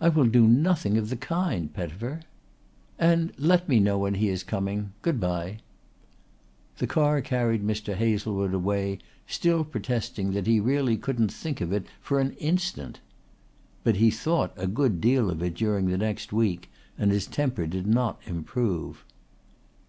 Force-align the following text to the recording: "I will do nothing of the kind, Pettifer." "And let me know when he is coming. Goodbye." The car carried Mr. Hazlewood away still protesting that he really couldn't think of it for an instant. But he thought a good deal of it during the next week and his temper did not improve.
"I 0.00 0.08
will 0.08 0.26
do 0.26 0.48
nothing 0.48 0.98
of 0.98 1.08
the 1.08 1.14
kind, 1.16 1.72
Pettifer." 1.72 2.22
"And 2.98 3.32
let 3.38 3.68
me 3.68 3.78
know 3.78 3.96
when 3.96 4.14
he 4.14 4.28
is 4.28 4.42
coming. 4.42 4.92
Goodbye." 5.02 5.58
The 6.78 6.88
car 6.88 7.20
carried 7.20 7.62
Mr. 7.64 7.94
Hazlewood 7.94 8.54
away 8.54 8.98
still 9.28 9.62
protesting 9.62 10.32
that 10.32 10.48
he 10.48 10.58
really 10.58 10.96
couldn't 10.96 11.30
think 11.32 11.60
of 11.60 11.72
it 11.72 11.86
for 12.00 12.18
an 12.18 12.32
instant. 12.40 12.98
But 13.84 13.98
he 13.98 14.10
thought 14.10 14.52
a 14.56 14.66
good 14.66 15.00
deal 15.00 15.30
of 15.30 15.40
it 15.44 15.54
during 15.54 15.86
the 15.86 15.96
next 15.96 16.32
week 16.32 16.68
and 16.98 17.12
his 17.12 17.28
temper 17.28 17.68
did 17.68 17.86
not 17.86 18.20
improve. 18.26 19.04